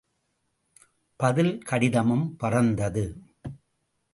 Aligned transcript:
பதில் 1.19 1.59
கடிதமும் 1.61 2.25
பறந்தது. 2.35 3.05